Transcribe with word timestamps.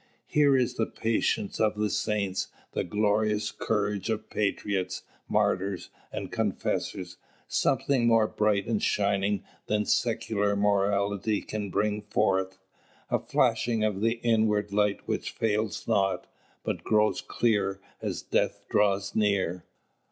Here 0.25 0.57
is 0.57 0.77
the 0.77 0.87
patience 0.87 1.59
of 1.59 1.75
the 1.77 1.91
saints, 1.91 2.47
the 2.71 2.83
glorious 2.83 3.51
courage 3.51 4.09
of 4.09 4.31
patriots, 4.31 5.03
martyrs, 5.29 5.91
and 6.11 6.31
confessors, 6.31 7.17
something 7.47 8.07
more 8.07 8.25
bright 8.27 8.65
and 8.65 8.81
shining 8.81 9.43
than 9.67 9.85
secular 9.85 10.55
morality 10.55 11.39
can 11.43 11.69
bring 11.69 12.01
forth, 12.01 12.57
a 13.11 13.19
flashing 13.19 13.83
of 13.83 14.01
the 14.01 14.19
inward 14.23 14.73
light 14.73 15.07
which 15.07 15.29
fails 15.29 15.87
not, 15.87 16.25
but 16.63 16.83
grows 16.83 17.21
clearer 17.21 17.79
as 18.01 18.23
death 18.23 18.65
draws 18.71 19.15
near. 19.15 19.65